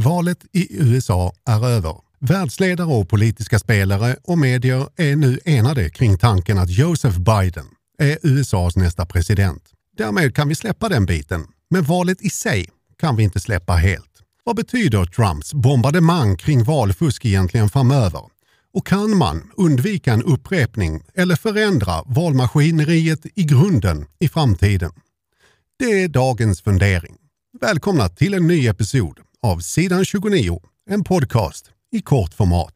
[0.00, 1.96] Valet i USA är över.
[2.18, 7.66] Världsledare och politiska spelare och medier är nu enade kring tanken att Joseph Biden
[7.98, 9.62] är USAs nästa president.
[9.96, 12.68] Därmed kan vi släppa den biten, men valet i sig
[12.98, 14.22] kan vi inte släppa helt.
[14.44, 18.22] Vad betyder Trumps bombardemang kring valfusk egentligen framöver?
[18.74, 24.92] Och kan man undvika en upprepning eller förändra valmaskineriet i grunden i framtiden?
[25.78, 27.16] Det är dagens fundering.
[27.60, 30.60] Välkomna till en ny episod av Sidan 29,
[30.90, 32.74] en podcast i kort format.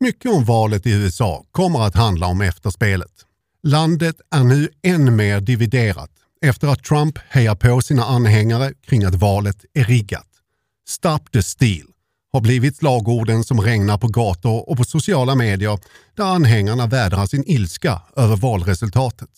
[0.00, 3.26] Mycket om valet i USA kommer att handla om efterspelet.
[3.62, 6.10] Landet är nu än mer dividerat
[6.42, 10.26] efter att Trump hejar på sina anhängare kring att valet är riggat.
[10.88, 11.89] Stop the steal
[12.32, 15.78] har blivit slagorden som regnar på gator och på sociala medier
[16.16, 19.30] där anhängarna vädrar sin ilska över valresultatet.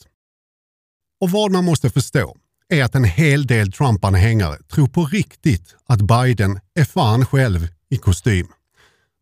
[1.21, 2.37] Och vad man måste förstå
[2.69, 7.97] är att en hel del Trump-anhängare tror på riktigt att Biden är fan själv i
[7.97, 8.47] kostym.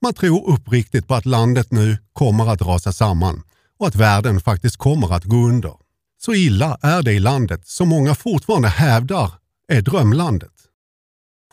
[0.02, 3.42] Man tror uppriktigt på att landet nu kommer att rasa samman
[3.78, 5.74] och att världen faktiskt kommer att gå under.
[6.20, 9.32] Så illa är det i landet som många fortfarande hävdar
[9.68, 10.59] är drömlandet.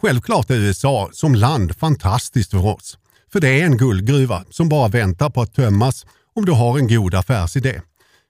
[0.02, 2.98] Självklart är USA som land fantastiskt för oss.
[3.31, 6.88] För det är en guldgruva som bara väntar på att tömmas om du har en
[6.88, 7.81] god affärsidé.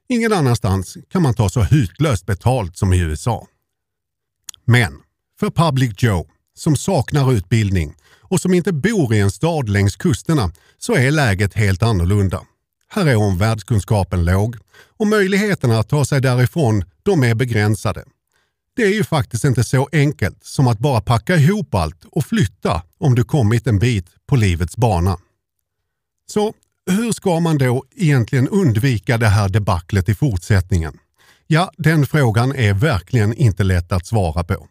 [0.10, 3.48] Ingen annanstans kan man ta så hutlöst betalt som i USA.
[4.66, 4.94] Men
[5.40, 10.52] för Public Joe, som saknar utbildning och som inte bor i en stad längs kusterna,
[10.78, 12.42] så är läget helt annorlunda.
[12.90, 14.58] Här är omvärldskunskapen låg
[14.98, 18.06] och möjligheterna att ta sig därifrån de är begränsade.
[18.78, 22.82] Det är ju faktiskt inte så enkelt som att bara packa ihop allt och flytta
[22.98, 25.18] om du kommit en bit på livets bana.
[26.30, 26.54] Så
[26.92, 30.98] hur ska man då egentligen undvika det här debaclet i fortsättningen?
[31.48, 34.68] Ja, den frågan är verkligen inte lätt att svara på.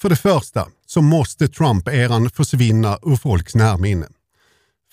[0.00, 4.06] För det första så måste Trump-eran försvinna ur folks närminne.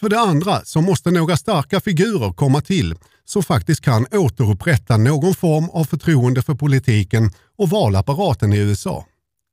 [0.03, 5.35] För det andra så måste några starka figurer komma till som faktiskt kan återupprätta någon
[5.35, 9.05] form av förtroende för politiken och valapparaten i USA.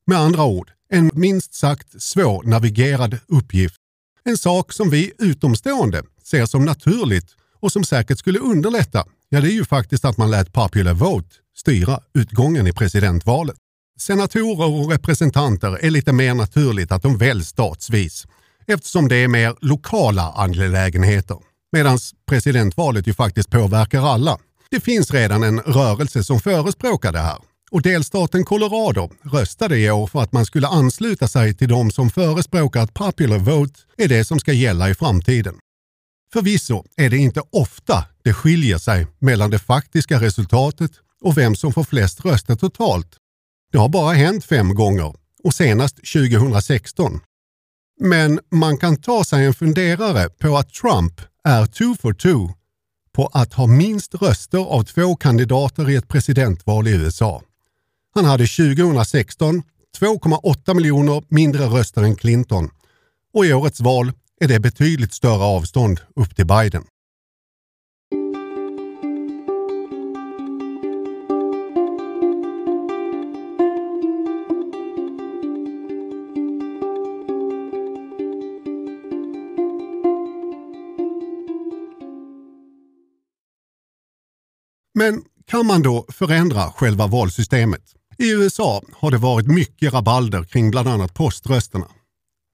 [0.06, 3.76] Med andra ord, en minst sagt svårnavigerad uppgift.
[4.24, 7.28] En sak som vi utomstående ser som naturligt
[7.60, 11.34] och som säkert skulle underlätta, ja det är ju faktiskt att man lät popular vote
[11.56, 13.56] styra utgången i presidentvalet.
[13.98, 18.26] Senatorer och representanter är lite mer naturligt att de väljs statsvis
[18.66, 21.38] eftersom det är mer lokala angelägenheter.
[21.72, 21.98] Medan
[22.28, 24.38] presidentvalet ju faktiskt påverkar alla.
[24.70, 27.38] Det finns redan en rörelse som förespråkar det här
[27.70, 32.10] och delstaten Colorado röstade i år för att man skulle ansluta sig till de som
[32.10, 35.54] förespråkar att popular vote är det som ska gälla i framtiden.
[36.32, 41.72] Förvisso är det inte ofta det skiljer sig mellan det faktiska resultatet och vem som
[41.72, 43.16] får flest röster totalt.
[43.72, 47.20] Det har bara hänt fem gånger och senast 2016.
[48.02, 52.54] Men man kan ta sig en funderare på att Trump är two for two
[53.12, 57.42] på att ha minst röster av två kandidater i ett presidentval i USA.
[58.14, 59.62] Han hade 2016
[59.98, 62.70] 2,8 miljoner mindre röster än Clinton
[63.34, 66.84] och i årets val är det betydligt större avstånd upp till Biden.
[84.94, 87.82] Men kan man då förändra själva valsystemet?
[88.18, 91.86] I USA har det varit mycket rabalder kring bland annat poströsterna.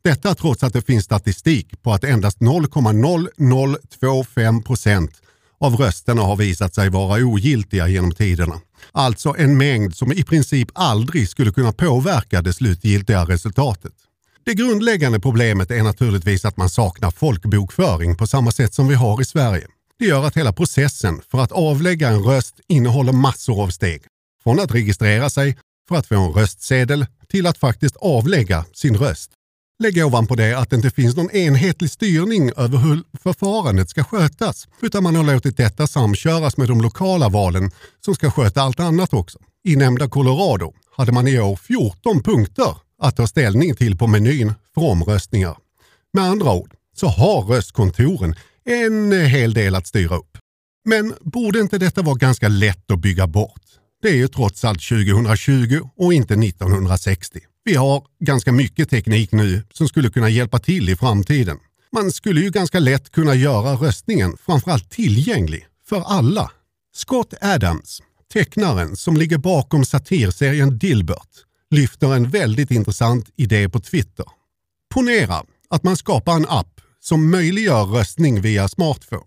[0.05, 5.23] Detta trots att det finns statistik på att endast 0,0025 procent
[5.61, 8.61] av rösterna har visat sig vara ogiltiga genom tiderna.
[8.93, 13.93] Alltså en mängd som i princip aldrig skulle kunna påverka det slutgiltiga resultatet.
[14.45, 19.21] Det grundläggande problemet är naturligtvis att man saknar folkbokföring på samma sätt som vi har
[19.21, 19.67] i Sverige.
[19.98, 24.03] Det gör att hela processen för att avlägga en röst innehåller massor av steg.
[24.43, 25.57] Från att registrera sig
[25.89, 29.31] för att få en röstsedel till att faktiskt avlägga sin röst.
[29.78, 34.69] Lägg ovanpå det att det inte finns någon enhetlig styrning över hur förfarandet ska skötas,
[34.83, 37.71] utan man har låtit detta samköras med de lokala valen
[38.04, 39.39] som ska sköta allt annat också.
[39.65, 44.54] I nämnda Colorado hade man i år 14 punkter att ta ställning till på menyn
[44.75, 45.57] för omröstningar.
[46.13, 48.34] Med andra ord så har röstkontoren
[48.66, 50.39] en hel del att styra upp.
[50.84, 53.63] Men borde inte detta vara ganska lätt att bygga bort?
[54.03, 57.41] Det är ju trots allt 2020 och inte 1960.
[57.65, 61.59] Vi har ganska mycket teknik nu som skulle kunna hjälpa till i framtiden.
[61.92, 66.51] Man skulle ju ganska lätt kunna göra röstningen framförallt tillgänglig för alla.
[66.95, 68.03] Scott Adams,
[68.33, 71.30] tecknaren som ligger bakom satirserien Dilbert,
[71.71, 74.27] lyfter en väldigt intressant idé på Twitter.
[74.95, 79.23] Ponera att man skapar en app som möjliggör röstning via smartphone.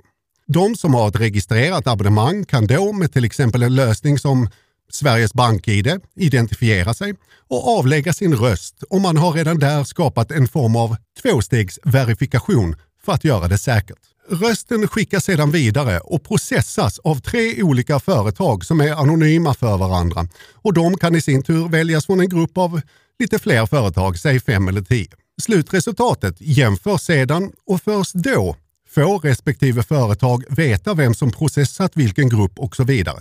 [0.48, 4.50] De som har ett registrerat abonnemang kan då med till exempel en lösning som
[4.92, 7.14] Sveriges BankID identifiera sig
[7.48, 13.14] och avlägga sin röst och man har redan där skapat en form av tvåstegsverifikation för
[13.14, 14.00] att göra det säkert.
[14.30, 20.28] Rösten skickas sedan vidare och processas av tre olika företag som är anonyma för varandra
[20.54, 22.82] och de kan i sin tur väljas från en grupp av
[23.20, 25.19] lite fler företag, säg fem eller tio.
[25.42, 28.56] Slutresultatet jämförs sedan och först då
[28.90, 33.20] får respektive företag veta vem som processat vilken grupp och så vidare.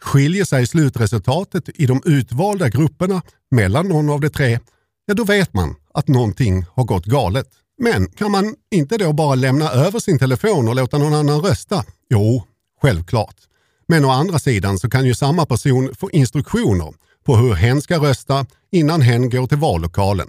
[0.00, 4.60] Skiljer sig slutresultatet i de utvalda grupperna mellan någon av de tre,
[5.06, 7.48] ja då vet man att någonting har gått galet.
[7.78, 11.84] Men kan man inte då bara lämna över sin telefon och låta någon annan rösta?
[12.10, 12.42] Jo,
[12.82, 13.36] självklart.
[13.88, 16.94] Men å andra sidan så kan ju samma person få instruktioner
[17.24, 20.28] på hur hen ska rösta innan hen går till vallokalen.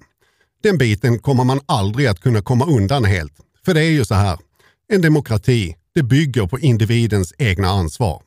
[0.64, 3.34] Den biten kommer man aldrig att kunna komma undan helt.
[3.66, 4.40] För det är ju så här,
[4.88, 8.22] en demokrati, det bygger på individens egna ansvar.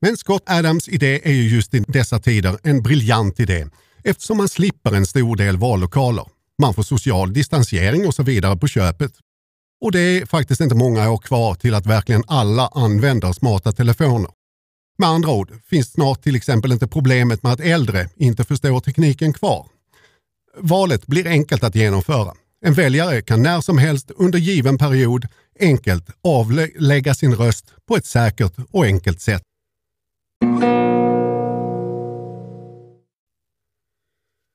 [0.00, 3.66] Men Scott Adams idé är ju just i dessa tider en briljant idé
[4.04, 6.24] eftersom man slipper en stor del vallokaler.
[6.62, 9.12] Man får social distansering och så vidare på köpet.
[9.80, 14.30] Och det är faktiskt inte många år kvar till att verkligen alla använder smarta telefoner.
[14.98, 19.32] Med andra ord finns snart till exempel inte problemet med att äldre inte förstår tekniken
[19.32, 19.66] kvar.
[20.58, 22.32] Valet blir enkelt att genomföra.
[22.64, 25.26] En väljare kan när som helst under given period
[25.60, 29.42] enkelt avlägga sin röst på ett säkert och enkelt sätt.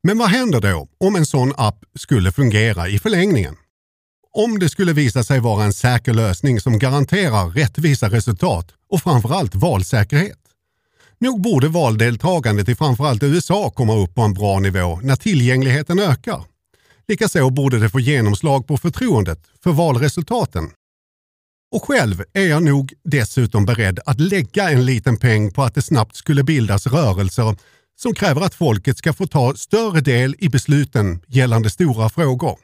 [0.03, 3.55] Men vad händer då om en sån app skulle fungera i förlängningen?
[4.33, 9.55] Om det skulle visa sig vara en säker lösning som garanterar rättvisa resultat och framförallt
[9.55, 10.40] valsäkerhet.
[11.23, 16.43] Nog borde valdeltagandet i framförallt USA komma upp på en bra nivå när tillgängligheten ökar.
[17.07, 20.69] Likaså borde det få genomslag på förtroendet för valresultaten.
[21.71, 25.81] Och själv är jag nog dessutom beredd att lägga en liten peng på att det
[25.81, 27.57] snabbt skulle bildas rörelser
[27.99, 32.57] som kräver att folket ska få ta större del i besluten gällande stora frågor.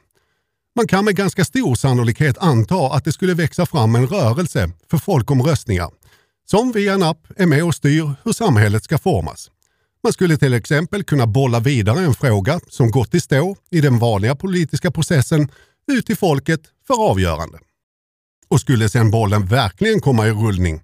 [0.76, 4.98] Man kan med ganska stor sannolikhet anta att det skulle växa fram en rörelse för
[4.98, 5.90] folkomröstningar
[6.50, 9.50] som via en app är med och styr hur samhället ska formas.
[10.02, 13.98] Man skulle till exempel kunna bolla vidare en fråga som gått i stå i den
[13.98, 15.48] vanliga politiska processen
[15.92, 17.58] ut till folket för avgörande.
[18.48, 20.80] Och skulle sedan bollen verkligen komma i rullning,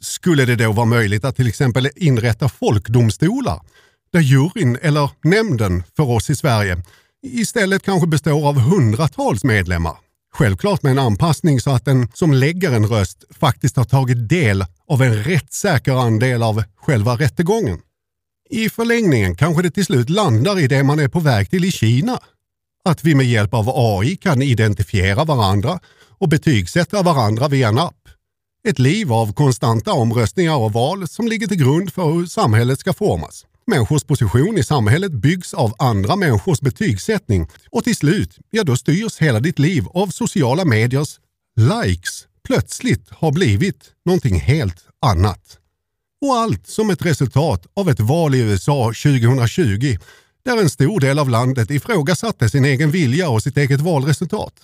[0.00, 3.60] skulle det då vara möjligt att till exempel inrätta folkdomstolar
[4.12, 6.82] där juryn eller nämnden för oss i Sverige
[7.22, 9.96] istället kanske består av hundratals medlemmar.
[10.34, 14.64] Självklart med en anpassning så att den som lägger en röst faktiskt har tagit del
[14.88, 17.78] av en rättssäker andel av själva rättegången.
[18.50, 21.72] I förlängningen kanske det till slut landar i det man är på väg till i
[21.72, 22.20] Kina.
[22.84, 25.80] Att vi med hjälp av AI kan identifiera varandra
[26.18, 28.08] och betygsätta varandra via en app.
[28.68, 32.92] Ett liv av konstanta omröstningar och val som ligger till grund för hur samhället ska
[32.92, 33.46] formas.
[33.68, 39.18] Människors position i samhället byggs av andra människors betygssättning och till slut, ja då styrs
[39.18, 41.18] hela ditt liv av sociala mediers
[41.56, 45.58] likes plötsligt har blivit någonting helt annat.
[46.20, 49.96] Och allt som ett resultat av ett val i USA 2020
[50.44, 54.54] där en stor del av landet ifrågasatte sin egen vilja och sitt eget valresultat.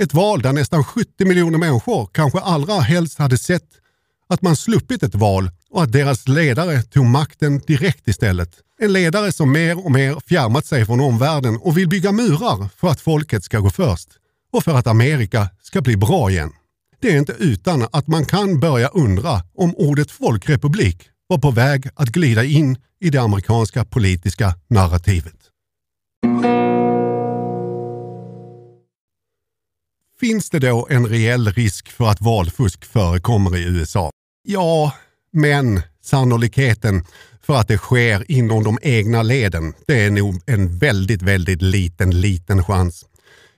[0.00, 3.68] Ett val där nästan 70 miljoner människor kanske allra helst hade sett
[4.34, 8.50] att man sluppit ett val och att deras ledare tog makten direkt istället.
[8.80, 12.88] En ledare som mer och mer fjärmat sig från omvärlden och vill bygga murar för
[12.88, 14.08] att folket ska gå först
[14.52, 16.52] och för att Amerika ska bli bra igen.
[17.00, 21.88] Det är inte utan att man kan börja undra om ordet folkrepublik var på väg
[21.94, 25.36] att glida in i det amerikanska politiska narrativet.
[30.20, 34.10] Finns det då en reell risk för att valfusk förekommer i USA?
[34.46, 34.92] Ja,
[35.32, 37.04] men sannolikheten
[37.42, 42.20] för att det sker inom de egna leden, det är nog en väldigt, väldigt liten,
[42.20, 43.04] liten chans.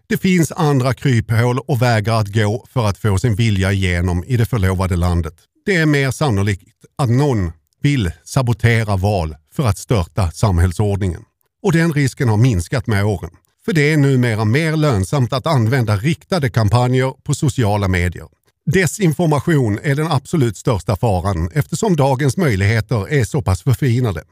[0.06, 4.36] Det finns andra kryphål och vägar att gå för att få sin vilja igenom i
[4.36, 5.34] det förlovade landet.
[5.64, 7.52] Det är mer sannolikt att någon
[7.82, 11.22] vill sabotera val för att störta samhällsordningen.
[11.62, 13.30] Och den risken har minskat med åren.
[13.64, 18.28] För det är numera mer lönsamt att använda riktade kampanjer på sociala medier.
[18.72, 24.24] Desinformation är den absolut största faran eftersom dagens möjligheter är så pass förfinade.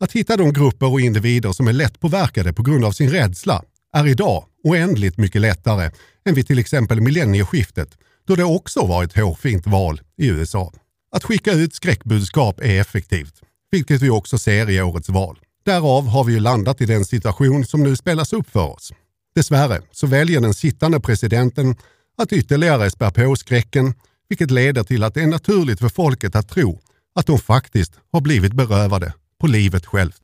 [0.00, 3.62] Att hitta de grupper och individer som är lättpåverkade på grund av sin rädsla
[3.92, 5.90] är idag oändligt mycket lättare
[6.24, 7.88] än vid till exempel millennieskiftet
[8.26, 10.72] då det också var ett hårfint val i USA.
[11.16, 13.34] Att skicka ut skräckbudskap är effektivt,
[13.70, 15.38] vilket vi också ser i årets val.
[15.64, 18.92] Därav har vi ju landat i den situation som nu spelas upp för oss.
[19.34, 21.76] Dessvärre så väljer den sittande presidenten
[22.18, 23.94] att ytterligare spär på skräcken,
[24.28, 26.80] vilket leder till att det är naturligt för folket att tro
[27.14, 30.16] att de faktiskt har blivit berövade på livet självt.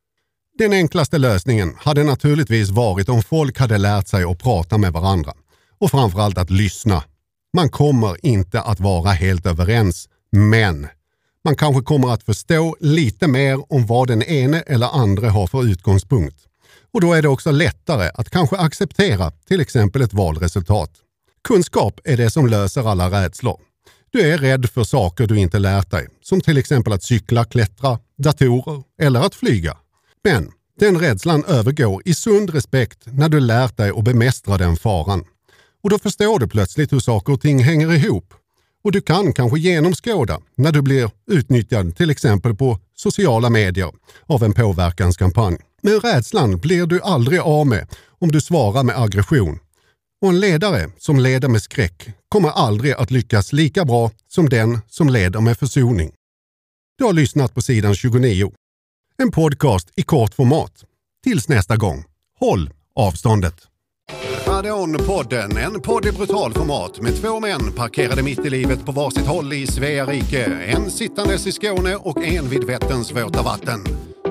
[0.59, 5.35] Den enklaste lösningen hade naturligtvis varit om folk hade lärt sig att prata med varandra
[5.79, 7.03] och framförallt att lyssna.
[7.53, 10.87] Man kommer inte att vara helt överens, men
[11.45, 15.65] man kanske kommer att förstå lite mer om vad den ene eller andra har för
[15.65, 16.37] utgångspunkt.
[16.93, 20.91] Och då är det också lättare att kanske acceptera till exempel ett valresultat.
[21.45, 23.61] Kunskap är det som löser alla rädslor.
[24.11, 27.99] Du är rädd för saker du inte lärt dig, som till exempel att cykla, klättra,
[28.19, 29.77] datorer eller att flyga.
[30.25, 35.25] Men den rädslan övergår i sund respekt när du lärt dig att bemästra den faran.
[35.83, 38.35] Och då förstår du plötsligt hur saker och ting hänger ihop.
[38.85, 43.93] Och du kan kanske genomskåda när du blir utnyttjad till exempel på sociala medier
[44.27, 45.59] av en påverkanskampanj.
[45.83, 47.87] Men rädslan blir du aldrig av med
[48.19, 49.59] om du svarar med aggression.
[50.23, 54.79] Och en ledare som leder med skräck kommer aldrig att lyckas lika bra som den
[54.89, 56.13] som leder med försoning.
[56.99, 58.53] Du har lyssnat på sidan 29.
[59.23, 60.85] En podcast i kort format.
[61.25, 62.05] Tills nästa gång,
[62.39, 63.55] håll avståndet.
[64.47, 69.53] Radonpodden, en podd i brutalformat med två män parkerade mitt i livet på varsitt håll
[69.53, 70.45] i Svea rike.
[70.45, 73.85] En sittandes i Skåne och en vid Vätterns våta vatten.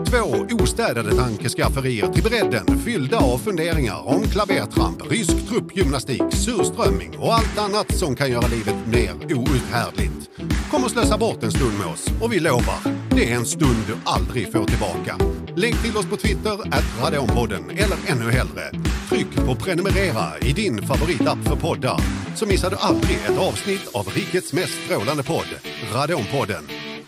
[0.10, 7.58] Två ostädade tankeskafferier till bredden fyllda av funderingar om klavertramp, rysk truppgymnastik, surströmming och allt
[7.58, 10.30] annat som kan göra livet mer outhärdligt.
[10.72, 13.78] Kom och slösa bort en stund med oss och vi lovar, det är en stund
[13.88, 15.18] du aldrig får tillbaka.
[15.56, 18.72] Länk till oss på Twitter, att Radionpodden eller ännu hellre.
[19.10, 22.02] Tryck på prenumerera i din favoritapp för poddar
[22.36, 25.50] så missar du aldrig ett avsnitt av rikets mest strålande podd,
[25.94, 26.64] Radionpodden.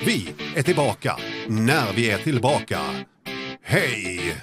[0.06, 1.16] Vi är tillbaka
[1.50, 2.80] när vi är tillbaka.
[3.64, 4.36] Hej!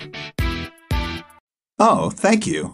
[1.82, 2.68] Oh, thank you.